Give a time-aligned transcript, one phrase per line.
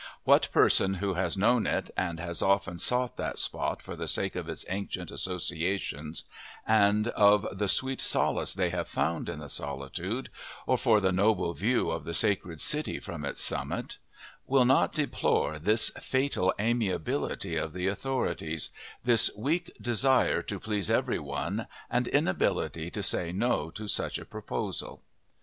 [0.23, 4.35] What person who has known it and has often sought that spot for the sake
[4.35, 6.23] of its ancient associations,
[6.65, 10.31] and of the sweet solace they have found in the solitude,
[10.65, 13.99] or for the noble view of the sacred city from its summit,
[14.47, 18.71] will not deplore this fatal amiability of the authorities,
[19.03, 24.25] this weak desire to please every one and inability to say no to such a
[24.25, 25.03] proposal!